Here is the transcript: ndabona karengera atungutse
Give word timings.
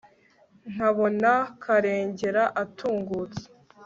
ndabona 0.73 1.31
karengera 1.63 2.43
atungutse 2.63 3.45